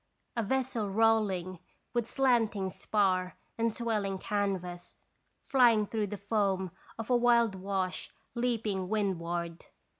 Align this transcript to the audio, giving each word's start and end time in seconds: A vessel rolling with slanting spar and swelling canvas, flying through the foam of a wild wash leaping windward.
A 0.35 0.41
vessel 0.41 0.89
rolling 0.89 1.59
with 1.93 2.09
slanting 2.09 2.71
spar 2.71 3.37
and 3.55 3.71
swelling 3.71 4.17
canvas, 4.17 4.95
flying 5.45 5.85
through 5.85 6.07
the 6.07 6.17
foam 6.17 6.71
of 6.97 7.11
a 7.11 7.15
wild 7.15 7.53
wash 7.53 8.11
leaping 8.33 8.89
windward. 8.89 9.67